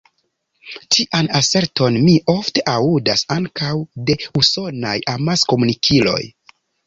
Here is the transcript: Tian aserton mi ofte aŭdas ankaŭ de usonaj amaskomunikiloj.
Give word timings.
Tian 0.93 1.27
aserton 1.39 1.99
mi 2.05 2.15
ofte 2.33 2.63
aŭdas 2.71 3.23
ankaŭ 3.37 3.75
de 4.09 4.17
usonaj 4.41 4.97
amaskomunikiloj. 5.17 6.21